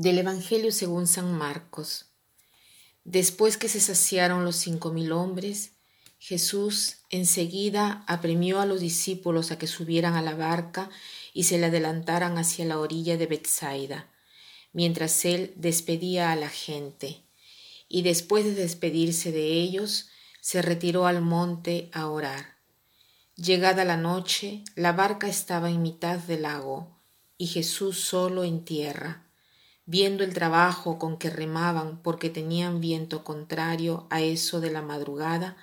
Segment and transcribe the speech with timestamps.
[0.00, 2.06] Del Evangelio según San Marcos.
[3.04, 5.72] Después que se saciaron los cinco mil hombres,
[6.18, 10.88] Jesús enseguida apremió a los discípulos a que subieran a la barca
[11.34, 14.08] y se le adelantaran hacia la orilla de Bethsaida,
[14.72, 17.22] mientras él despedía a la gente.
[17.86, 20.08] Y después de despedirse de ellos,
[20.40, 22.56] se retiró al monte a orar.
[23.36, 26.88] Llegada la noche, la barca estaba en mitad del lago
[27.36, 29.26] y Jesús solo en tierra
[29.90, 35.56] viendo el trabajo con que remaban porque tenían viento contrario a eso de la madrugada,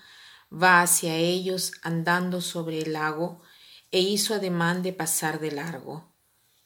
[0.52, 3.41] va hacia ellos andando sobre el lago
[3.90, 6.12] e hizo ademán de pasar de largo.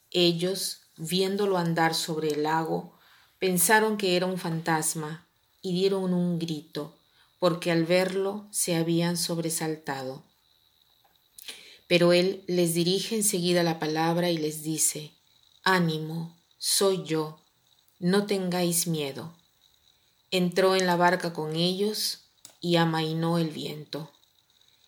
[0.10, 2.98] Ellos, viéndolo andar sobre el lago,
[3.38, 5.28] pensaron que era un fantasma
[5.62, 6.98] y dieron un grito,
[7.38, 10.24] porque al verlo se habían sobresaltado.
[11.88, 15.12] Pero él les dirige enseguida la palabra y les dice,
[15.62, 17.41] Ánimo, soy yo,
[18.02, 19.32] no tengáis miedo.
[20.32, 22.20] Entró en la barca con ellos
[22.60, 24.12] y amainó el viento.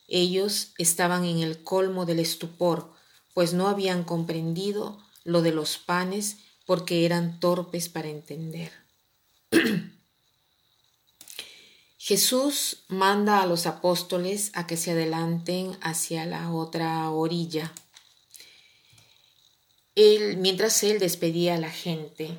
[0.07, 2.91] Ellos estaban en el colmo del estupor,
[3.33, 8.71] pues no habían comprendido lo de los panes porque eran torpes para entender.
[11.97, 17.71] Jesús manda a los apóstoles a que se adelanten hacia la otra orilla.
[19.95, 22.37] Mientras él despedía a la gente,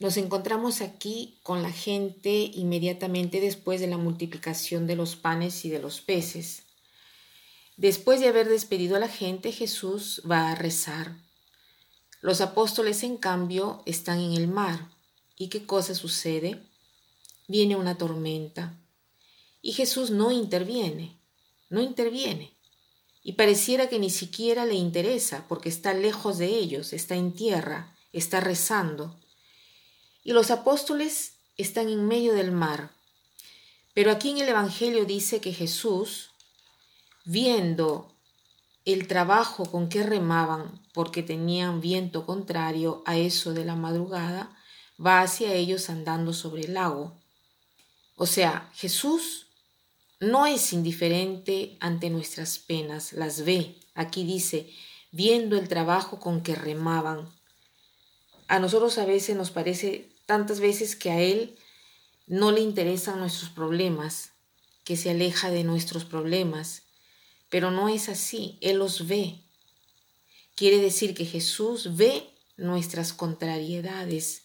[0.00, 5.70] nos encontramos aquí con la gente inmediatamente después de la multiplicación de los panes y
[5.70, 6.64] de los peces.
[7.76, 11.16] Después de haber despedido a la gente, Jesús va a rezar.
[12.20, 14.90] Los apóstoles, en cambio, están en el mar.
[15.36, 16.60] ¿Y qué cosa sucede?
[17.46, 18.76] Viene una tormenta.
[19.62, 21.18] Y Jesús no interviene,
[21.70, 22.52] no interviene.
[23.22, 27.96] Y pareciera que ni siquiera le interesa, porque está lejos de ellos, está en tierra,
[28.12, 29.16] está rezando
[30.24, 32.90] y los apóstoles están en medio del mar.
[33.92, 36.30] Pero aquí en el Evangelio dice que Jesús,
[37.24, 38.12] viendo
[38.84, 44.56] el trabajo con que remaban porque tenían viento contrario a eso de la madrugada,
[45.04, 47.16] va hacia ellos andando sobre el lago.
[48.16, 49.46] O sea, Jesús
[50.20, 53.76] no es indiferente ante nuestras penas, las ve.
[53.94, 54.70] Aquí dice,
[55.10, 57.28] viendo el trabajo con que remaban.
[58.48, 61.58] A nosotros a veces nos parece tantas veces que a Él
[62.26, 64.30] no le interesan nuestros problemas,
[64.84, 66.82] que se aleja de nuestros problemas,
[67.50, 69.40] pero no es así, Él los ve.
[70.54, 74.42] Quiere decir que Jesús ve nuestras contrariedades,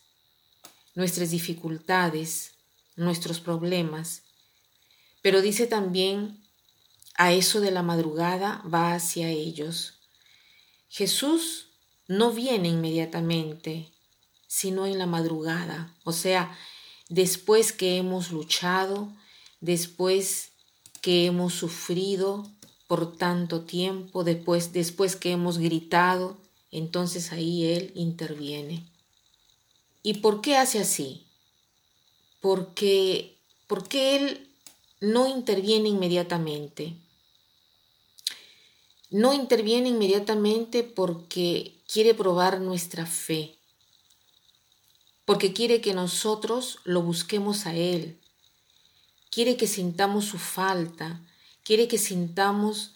[0.96, 2.54] nuestras dificultades,
[2.96, 4.24] nuestros problemas,
[5.22, 6.44] pero dice también,
[7.16, 10.00] a eso de la madrugada va hacia ellos.
[10.88, 11.68] Jesús
[12.08, 13.92] no viene inmediatamente,
[14.50, 16.58] sino en la madrugada, o sea,
[17.08, 19.14] después que hemos luchado,
[19.62, 20.50] después
[21.02, 22.50] que hemos sufrido
[22.88, 26.36] por tanto tiempo, después, después que hemos gritado,
[26.72, 28.84] entonces ahí Él interviene.
[30.02, 31.28] ¿Y por qué hace así?
[32.42, 34.50] Porque, porque Él
[35.00, 36.96] no interviene inmediatamente.
[39.12, 43.59] No interviene inmediatamente porque quiere probar nuestra fe
[45.30, 48.20] porque quiere que nosotros lo busquemos a Él,
[49.30, 51.22] quiere que sintamos su falta,
[51.64, 52.96] quiere que sintamos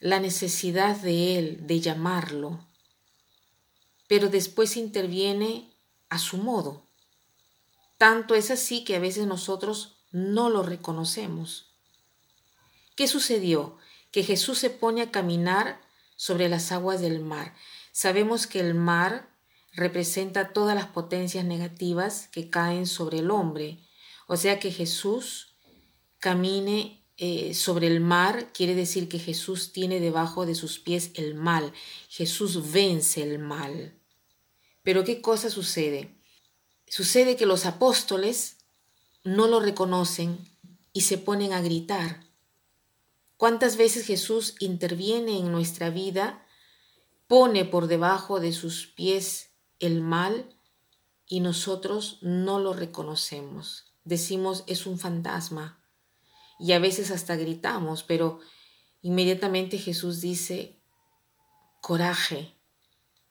[0.00, 2.66] la necesidad de Él, de llamarlo,
[4.08, 5.70] pero después interviene
[6.08, 6.86] a su modo.
[7.98, 11.66] Tanto es así que a veces nosotros no lo reconocemos.
[12.96, 13.76] ¿Qué sucedió?
[14.10, 15.82] Que Jesús se pone a caminar
[16.16, 17.54] sobre las aguas del mar.
[17.92, 19.33] Sabemos que el mar
[19.74, 23.80] representa todas las potencias negativas que caen sobre el hombre.
[24.26, 25.56] O sea que Jesús
[26.18, 31.34] camine eh, sobre el mar quiere decir que Jesús tiene debajo de sus pies el
[31.34, 31.72] mal.
[32.08, 33.98] Jesús vence el mal.
[34.82, 36.14] Pero ¿qué cosa sucede?
[36.86, 38.58] Sucede que los apóstoles
[39.22, 40.38] no lo reconocen
[40.92, 42.24] y se ponen a gritar.
[43.36, 46.46] ¿Cuántas veces Jesús interviene en nuestra vida,
[47.26, 50.54] pone por debajo de sus pies el mal
[51.26, 53.92] y nosotros no lo reconocemos.
[54.04, 55.82] Decimos es un fantasma
[56.58, 58.40] y a veces hasta gritamos, pero
[59.02, 60.78] inmediatamente Jesús dice,
[61.80, 62.54] coraje,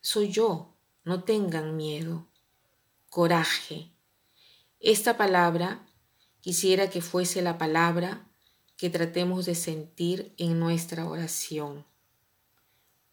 [0.02, 2.28] soy yo, no tengan miedo,
[3.10, 3.92] coraje.
[4.80, 5.88] Esta palabra
[6.42, 8.28] quisiera que fuese la palabra
[8.76, 11.86] que tratemos de sentir en nuestra oración.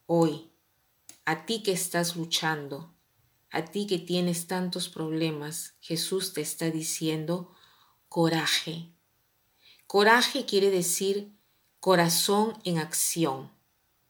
[0.07, 0.51] Hoy,
[1.25, 2.93] a ti que estás luchando,
[3.51, 7.55] a ti que tienes tantos problemas, Jesús te está diciendo
[8.09, 8.93] coraje.
[9.87, 11.33] Coraje quiere decir
[11.81, 13.51] corazón en acción.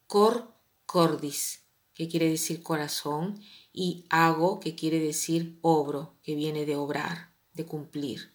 [0.06, 0.52] Cor
[0.84, 1.62] cordis,
[1.94, 3.40] que quiere decir corazón,
[3.72, 8.34] y hago, que quiere decir obro, que viene de obrar, de cumplir.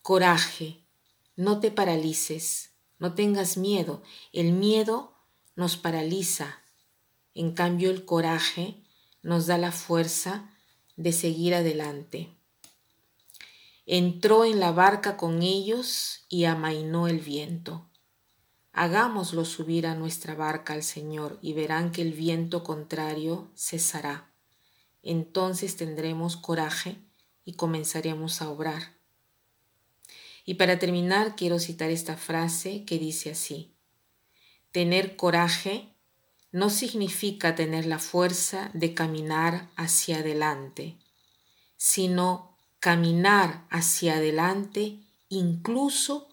[0.00, 0.84] Coraje,
[1.36, 4.02] no te paralices, no tengas miedo.
[4.32, 5.14] El miedo
[5.56, 6.62] nos paraliza.
[7.34, 8.81] En cambio, el coraje
[9.22, 10.50] nos da la fuerza
[10.96, 12.28] de seguir adelante.
[13.86, 17.88] Entró en la barca con ellos y amainó el viento.
[18.72, 24.32] Hagámoslo subir a nuestra barca al Señor y verán que el viento contrario cesará.
[25.02, 26.98] Entonces tendremos coraje
[27.44, 28.94] y comenzaremos a obrar.
[30.44, 33.74] Y para terminar quiero citar esta frase que dice así,
[34.70, 35.91] tener coraje
[36.52, 40.96] no significa tener la fuerza de caminar hacia adelante,
[41.76, 44.98] sino caminar hacia adelante
[45.30, 46.28] incluso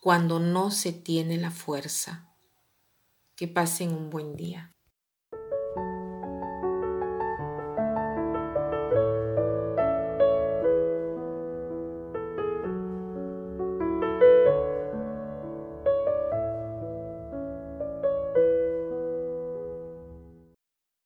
[0.00, 2.26] cuando no se tiene la fuerza.
[3.36, 4.74] Que pasen un buen día.